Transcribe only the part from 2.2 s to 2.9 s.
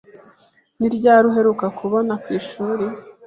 ku ishuri?